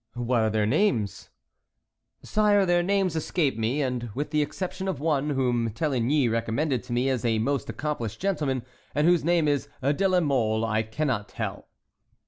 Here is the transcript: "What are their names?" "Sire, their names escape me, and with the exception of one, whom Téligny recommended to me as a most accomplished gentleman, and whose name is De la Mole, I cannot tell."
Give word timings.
"What 0.15 0.41
are 0.41 0.49
their 0.49 0.65
names?" 0.65 1.29
"Sire, 2.23 2.65
their 2.65 2.81
names 2.81 3.15
escape 3.15 3.55
me, 3.55 3.83
and 3.83 4.09
with 4.15 4.31
the 4.31 4.41
exception 4.41 4.87
of 4.87 4.99
one, 4.99 5.29
whom 5.29 5.69
Téligny 5.69 6.27
recommended 6.27 6.81
to 6.85 6.93
me 6.93 7.07
as 7.07 7.23
a 7.23 7.37
most 7.37 7.69
accomplished 7.69 8.19
gentleman, 8.19 8.65
and 8.95 9.05
whose 9.05 9.23
name 9.23 9.47
is 9.47 9.69
De 9.83 10.07
la 10.09 10.19
Mole, 10.19 10.65
I 10.65 10.81
cannot 10.81 11.29
tell." 11.29 11.67